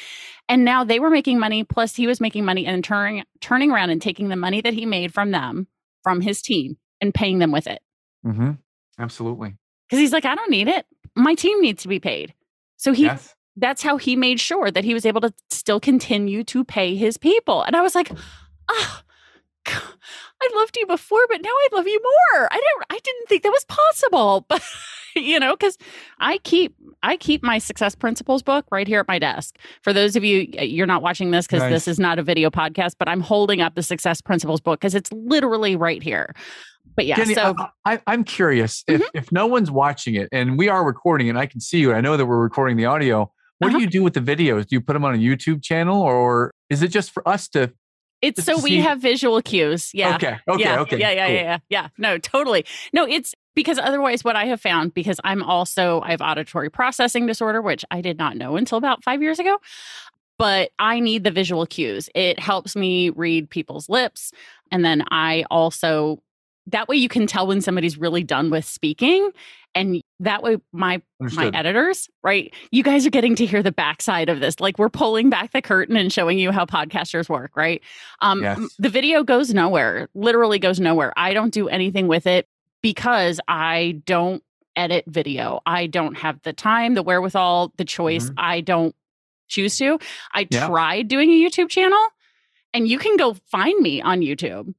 [0.50, 3.90] And now they were making money, plus he was making money and turning turning around
[3.90, 5.68] and taking the money that he made from them,
[6.04, 7.82] from his team, and paying them with it.
[8.24, 8.52] hmm
[9.00, 9.56] Absolutely.
[9.94, 10.88] Because he's like, I don't need it.
[11.16, 12.34] My team needs to be paid.
[12.78, 13.36] So he yes.
[13.56, 17.18] that's how he made sure that he was able to still continue to pay his
[17.18, 17.62] people.
[17.62, 18.12] And I was like,
[18.72, 19.04] ah,
[19.68, 22.48] I loved you before, but now I love you more.
[22.52, 24.48] I don't I didn't think that was possible.
[25.14, 25.78] But you know, because
[26.18, 29.60] I keep I keep my success principles book right here at my desk.
[29.84, 31.72] For those of you you're not watching this because Nice.
[31.72, 34.96] this is not a video podcast, but I'm holding up the success principles book because
[34.96, 36.34] it's literally right here.
[36.96, 39.18] But yeah, Jenny, so I, am curious if, Mm-hmm.
[39.18, 42.02] if no one's watching it and we are recording and I can see you, I
[42.02, 43.32] know that we're recording the audio.
[43.60, 43.78] What Uh-huh.
[43.78, 44.68] do you do with the videos?
[44.68, 47.72] Do you put them on a YouTube channel or is it just for us to?
[48.22, 49.92] it's so to we see- have visual cues.
[49.94, 50.16] Yeah.
[50.16, 50.38] Okay.
[50.48, 50.62] Okay.
[50.64, 50.98] yeah, okay.
[50.98, 51.36] Yeah, yeah, cool.
[51.36, 51.88] yeah, yeah, yeah.
[51.98, 52.66] No, totally.
[52.94, 57.26] No, it's because otherwise, what I have found, because I'm also, I have auditory processing
[57.28, 59.58] disorder, which I did not know until about five years ago.
[60.40, 62.10] But I need the visual cues.
[62.16, 64.32] It helps me read people's lips.
[64.72, 66.23] And then I also,
[66.68, 69.32] that way you can tell when somebody's really done with speaking.
[69.76, 72.54] And that way, my my editors, right?
[72.72, 74.60] You guys are getting to hear the backside of this.
[74.60, 77.82] Like we're pulling back the curtain and showing you how podcasters work, right?
[78.22, 78.60] Um, Yes.
[78.78, 81.12] The video goes nowhere, literally goes nowhere.
[81.18, 82.48] I don't do anything with it
[82.84, 84.44] because I don't
[84.76, 85.62] edit video.
[85.66, 88.30] I don't have the time, the wherewithal, the choice.
[88.38, 88.96] I don't
[89.48, 90.00] choose to.
[90.34, 90.68] I Yeah.
[90.68, 92.00] tried doing a YouTube channel,
[92.74, 94.74] and you can go find me on YouTube.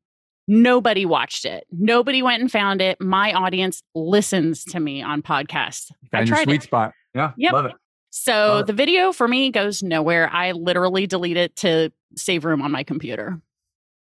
[0.46, 1.66] Nobody watched it.
[1.70, 3.00] Nobody went and found it.
[3.00, 5.90] My audience listens to me on podcasts.
[6.12, 6.64] I Found your tried sweet it.
[6.64, 6.92] spot.
[7.14, 7.33] Yeah.
[7.37, 7.52] Yep.
[7.52, 7.72] Love it.
[8.11, 8.66] So Love it.
[8.66, 10.28] the video for me goes nowhere.
[10.30, 13.40] I literally delete it to save room on my computer.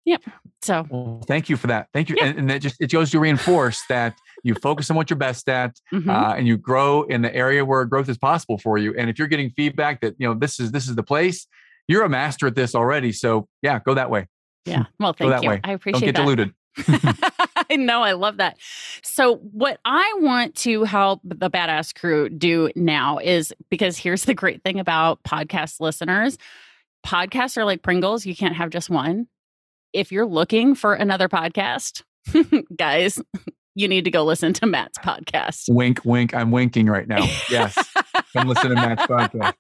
[0.05, 0.23] Yep.
[0.63, 1.89] So Well, thank you for that.
[1.93, 2.17] Thank you.
[2.19, 2.27] Yeah.
[2.27, 5.49] And, and that just, it goes to reinforce that you focus on what you're best
[5.49, 6.09] at mhm.
[6.09, 8.95] uh, and you grow in the area where growth is possible for you.
[8.99, 11.47] And if you're getting feedback that, you know, this is, this is the place,
[11.87, 13.13] you're a master at this already.
[13.13, 14.27] So yeah, go that way.
[14.65, 14.85] Yeah.
[14.85, 15.03] Hmm.
[15.05, 15.49] Well, Go thank that you.
[15.51, 15.61] way.
[15.63, 16.23] I Don't appreciate get that.
[16.23, 16.55] diluted.
[17.65, 17.75] Hmm.
[17.75, 18.03] I know.
[18.03, 18.57] I love that.
[19.03, 24.35] So, what I want to help the Badass Crew do now is because here's the
[24.35, 26.37] great thing about podcast listeners
[27.07, 28.27] podcasts are like Pringles.
[28.27, 29.27] You can't have just one.
[29.93, 32.03] If you're looking for another podcast,
[32.77, 33.21] guys,
[33.75, 35.73] you need to go listen to Matt's podcast.
[35.73, 36.35] Wink, wink.
[36.35, 37.27] I'm winking right now.
[37.51, 37.77] Yes.
[38.33, 39.55] Come listen to Matt's podcast.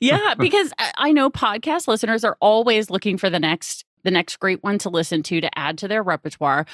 [0.00, 4.36] yeah, because I I know podcast listeners are always looking for the next the next
[4.36, 6.66] great one to listen to to add to their repertoire.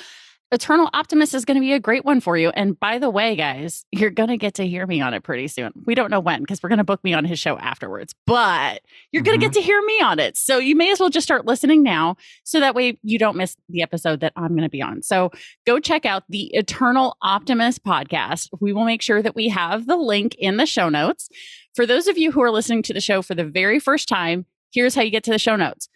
[0.53, 2.51] Eternal Optimist is going to be a great one for you.
[2.51, 5.49] And by the way, guys, you're going to get to hear me on it pretty
[5.49, 5.73] soon.
[5.87, 8.81] We don't know when because we're going to book me on his show afterwards, but
[9.11, 9.61] you're going to get mm-hmm.
[9.61, 10.37] to hear me on it.
[10.37, 13.57] So you may as well just start listening now so that way you don't miss
[13.69, 15.03] the episode that I'm going to be on.
[15.03, 15.33] So
[15.67, 18.49] go check out the Eternal Optimist podcast.
[18.61, 21.29] We will make sure that we have the link in the show notes.
[21.75, 24.47] For those of you who are listening to the show for the very first time,
[24.73, 25.89] here's how you get to the show notes.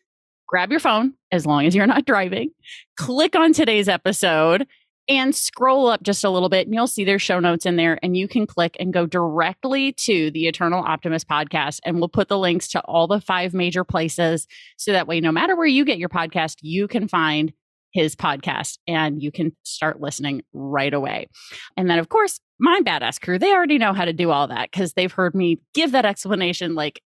[0.50, 2.50] Grab your phone, as long as you're not driving,
[2.96, 4.66] click on today's episode,
[5.06, 8.00] And scroll up just a little bit and you'll see their show notes in there.
[8.02, 11.78] And you can click and go directly to the Eternal Optimist podcast.
[11.84, 14.48] And we'll put the links to all the five major places.
[14.76, 17.52] So that way, no matter where you get your podcast, you can find
[17.92, 21.28] his podcast and you can start listening right away.
[21.76, 24.70] And then, of course, my badass crew, they already know how to do all that
[24.70, 27.02] because they've heard me give that explanation like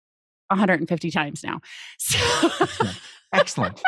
[0.49, 1.61] 150 times now.
[1.99, 2.19] So
[3.33, 3.81] Excellent.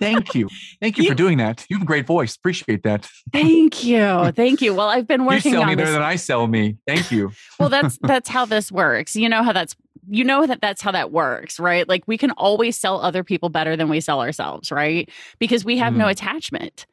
[0.00, 0.48] Thank you.
[0.80, 1.64] Thank you, You- for doing that.
[1.68, 2.34] You have a great voice.
[2.36, 3.08] Appreciate that.
[3.32, 4.32] thank you.
[4.36, 4.74] Thank you.
[4.74, 5.52] Well, I've been working.
[5.52, 6.76] You sell on me better than I sell me.
[6.86, 7.30] Thank you.
[7.60, 9.14] well, that's that's how this works.
[9.14, 9.76] You know how that's
[10.10, 11.88] you know that that's how that works, right?
[11.88, 15.08] Like we can always sell other people better than we sell ourselves, right?
[15.38, 16.10] Because we have no Mm.
[16.10, 16.86] attachment,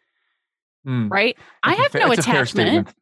[0.87, 1.09] Mm.
[1.11, 1.35] right?
[1.63, 2.93] I That's a have fa- no that's a fair attachment.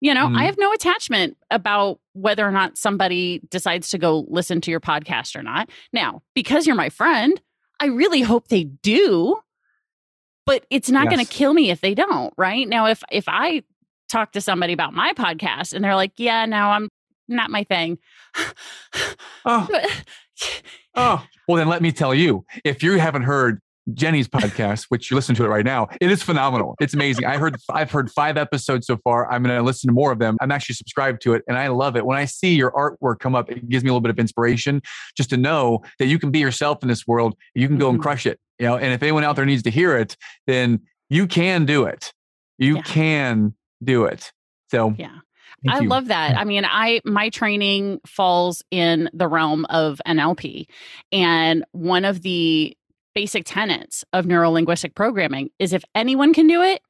[0.00, 0.38] You know, Mm.
[0.38, 4.80] I have no attachment about whether or not somebody decides to go listen to your
[4.80, 5.70] podcast or not.
[5.92, 7.40] Now, because you're my friend,
[7.84, 9.36] I really hope they do,
[10.46, 12.66] but it's not going to kill me if they don't, right?
[12.66, 13.62] Now, if if I
[14.08, 16.88] talk to somebody about my podcast and they're like, "Yeah, no, I'm
[17.28, 17.98] not my thing."
[19.44, 19.68] Oh,
[20.94, 21.26] oh.
[21.46, 23.60] Well, then let me tell you if you haven't heard
[23.92, 26.74] Jenny's podcast, which you listen to it right now, it is phenomenal.
[26.80, 27.26] It's amazing.
[27.26, 29.30] I heard I've heard five episodes so far.
[29.30, 30.38] I'm going to listen to more of them.
[30.40, 32.06] I'm actually subscribed to it, and I love it.
[32.06, 34.80] When I see your artwork come up, it gives me a little bit of inspiration
[35.16, 37.34] just to know that you can be yourself in this world.
[37.54, 38.02] You can go and Mhm.
[38.02, 38.40] crush it.
[38.58, 40.16] You know, and if anyone out there needs to hear it,
[40.46, 42.12] then you can do it.
[42.56, 42.82] You Yeah.
[42.82, 44.32] can do it.
[44.70, 45.08] So Yeah.
[45.64, 45.88] thank I you.
[45.88, 46.38] love that.
[46.38, 50.68] I mean, I my training falls in the realm of NLP.
[51.12, 52.76] And one of the
[53.14, 56.80] basic tenets of neurolinguistic programming is if anyone can do it,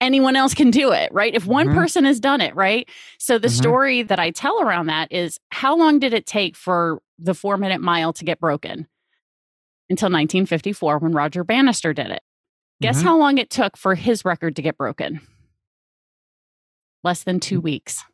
[0.00, 1.34] anyone else can do it, right?
[1.34, 1.74] If one Mhm.
[1.74, 2.88] person has done it, right?
[3.18, 3.56] So the Mhm.
[3.56, 7.80] story that I tell around that is how long did it take for the 4-minute
[7.80, 8.86] mile to get broken?
[9.90, 12.22] Until 1954 when Roger Bannister did it.
[12.80, 13.04] Guess Mhm.
[13.04, 15.20] how long it took for his record to get broken?
[17.02, 17.42] Less than Mm.
[17.42, 18.04] 2 weeks.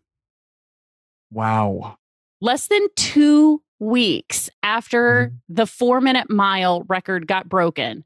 [1.30, 1.98] Wow.
[2.40, 5.54] less than two weeks after Mm-hmm.
[5.54, 8.04] the four minute mile record got broken,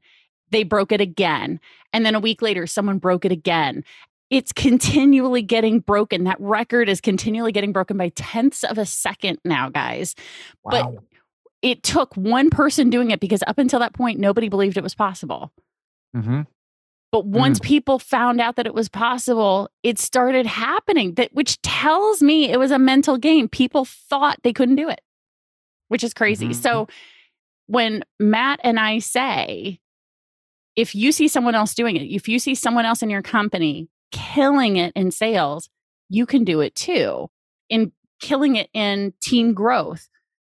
[0.51, 1.59] they broke it again.
[1.93, 3.83] And then a week later, someone broke it again.
[4.29, 6.23] It's continually getting broken.
[6.23, 10.15] That record is continually getting broken by tenths of a second now, guys.
[10.63, 10.93] But-
[11.61, 14.95] It took one person doing it because up until that point, nobody believed it was
[14.95, 15.51] possible.
[16.15, 16.41] hmm
[17.11, 17.63] But once Mm.
[17.63, 21.13] people found out that it was possible, it started happening.
[21.15, 23.47] That which tells me it was a mental game.
[23.47, 25.01] People thought they couldn't do it,
[25.91, 26.47] which is crazy.
[26.49, 26.55] Mhm.
[26.55, 26.87] So
[27.67, 29.81] when Matt and I say,
[30.77, 33.89] if you see someone else doing it, if you see someone else in your company
[34.13, 35.69] killing it in sales,
[36.07, 37.29] you can do it too.
[37.69, 40.07] In killing it in team growth,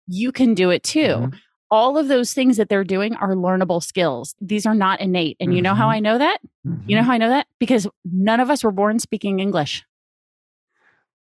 [0.08, 1.34] you can do it too Mhm.
[1.72, 4.36] all of those things that they're doing are learnable skills.
[4.42, 5.38] These are not innate.
[5.40, 5.94] And you know how Mhm.
[5.94, 6.40] I know that?
[6.88, 7.06] You know Mhm.
[7.06, 7.48] how I know that?
[7.60, 9.86] Because none of us were born speaking English.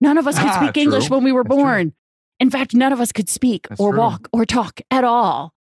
[0.01, 1.62] None of us could Ah, speak English when we were That's true.
[2.43, 4.01] In fact, none of us could speak That's or true.
[4.01, 5.55] walk or talk at all.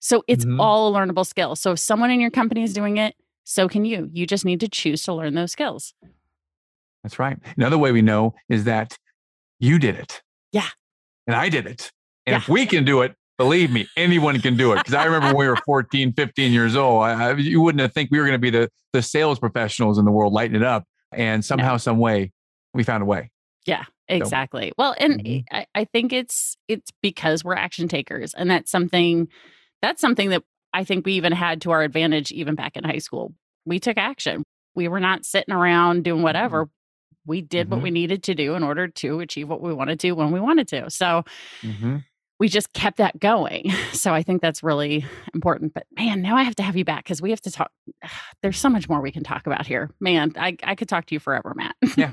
[0.00, 0.58] So it's Mhm.
[0.58, 1.54] all a learnable skill.
[1.54, 4.08] So if someone in your company is doing it, so can you.
[4.10, 5.92] You just need to choose to learn those skills.
[7.02, 7.36] That's right.
[7.58, 8.96] Another way we know is that
[9.60, 10.22] you did it.
[10.50, 10.68] Yeah.
[11.26, 11.92] And I did it.
[12.24, 12.38] And Yeah.
[12.38, 14.76] if we can do it, believe me, anyone can do it.
[14.78, 17.92] Because I remember when we were 14, 15 years old, I, I- you wouldn't have
[17.92, 20.62] think we were going to be the, the sales professionals in the world lighting it
[20.62, 20.84] up.
[21.12, 22.32] And somehow, some way,
[22.72, 23.30] we found a way.
[23.66, 24.72] Yeah, exactly.
[24.78, 25.44] Well, and Mhm.
[25.50, 29.28] I, I think it's it's because we're action takers, and that's something
[29.82, 32.98] that's something that I think we even had to our advantage even back in high
[32.98, 33.34] school.
[33.64, 34.42] We took action.
[34.74, 36.68] We were not sitting around doing whatever.
[37.26, 37.84] We did what Mhm.
[37.84, 40.68] we needed to do in order to achieve what we wanted to when we wanted
[40.68, 40.90] to.
[40.90, 41.24] So
[41.62, 42.04] Mhm.
[42.40, 43.64] we just kept that going.
[43.92, 45.72] So I think that's really important.
[45.72, 47.70] But man, now I have to have you back because we have to talk.
[48.42, 49.90] There's so much more we can talk about here.
[50.00, 51.76] Man, I, I could talk to you forever, Matt.
[51.96, 52.10] Uh,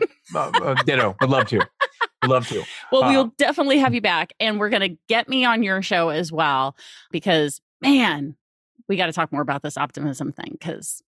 [0.64, 1.16] uh, ditto.
[1.20, 1.60] Would love to.
[2.26, 2.64] Love to.
[2.92, 4.34] Well, Uh, we'll definitely have you back.
[4.40, 6.76] And we're going to get me on your show as well
[7.12, 8.36] because, man,
[8.88, 11.02] we got to talk more about this optimism thing because,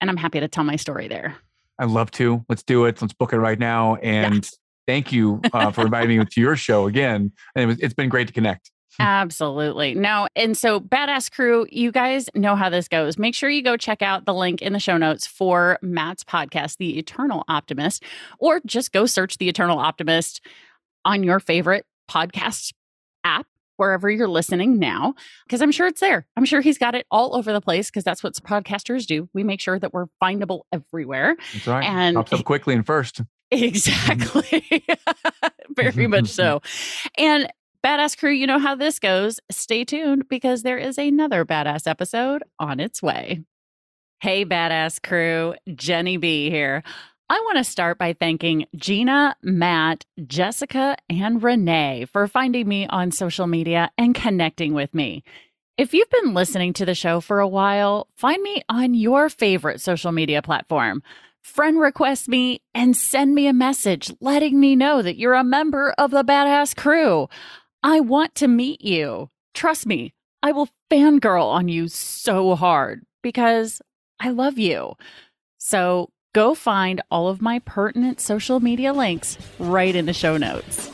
[0.00, 1.36] and I'm happy to tell my story there.
[1.78, 2.44] I'd love to.
[2.48, 3.00] Let's do it.
[3.00, 3.96] Let's book it right now.
[3.96, 4.48] And
[4.86, 7.32] thank you uh, for inviting me to your show again.
[7.54, 8.70] And it was, it's been great to connect.
[9.00, 9.94] Absolutely.
[9.94, 10.28] No.
[10.36, 13.18] And so, Badass Crew, you guys know how this goes.
[13.18, 16.78] Make sure you go check out the link in the show notes for Matt's podcast,
[16.78, 18.02] The Eternal Optimist,
[18.38, 20.40] or just go search The Eternal Optimist
[21.04, 22.72] on your favorite podcast
[23.24, 23.46] app,
[23.76, 25.14] wherever you're listening now,
[25.46, 26.26] because I'm sure it's there.
[26.36, 29.28] I'm sure he's got it all over the place because that's what podcasters do.
[29.34, 31.36] We make sure that we're findable everywhere.
[31.52, 31.84] That's right.
[31.84, 33.20] And- Pops up quickly and first.
[33.52, 34.82] Exactly.
[35.76, 36.62] Very much so.
[37.16, 37.48] And
[37.84, 39.40] Badass Crew, you know how this goes.
[39.50, 43.44] Stay tuned because there is another badass episode on its way.
[44.20, 46.82] Hey, Badass Crew, Jenny B here.
[47.28, 53.10] I want to start by thanking Gina, Matt, Jessica, and Renee for finding me on
[53.10, 55.24] social media and connecting with me.
[55.76, 59.80] If you've been listening to the show for a while, find me on your favorite
[59.80, 61.02] social media platform.
[61.42, 65.94] Friend request me and send me a message letting me know that you're a member
[65.98, 67.28] of the Badass Crew.
[67.86, 69.30] I want to meet you.
[69.54, 70.12] Trust me,
[70.42, 73.80] I will fangirl on you so hard because
[74.18, 74.96] I love you.
[75.58, 80.88] So go find all of my pertinent social media links right in the show notes.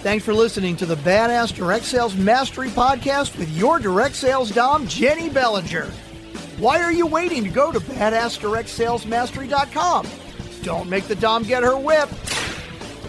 [0.00, 4.86] Thanks for listening to the Badass Direct Sales Mastery Podcast with your direct sales dom,
[4.86, 5.88] Jenny Bellinger.
[6.56, 10.06] Why are you waiting to go to badassdirectsalesmastery.com?
[10.62, 12.08] Don't make the dom get her whip.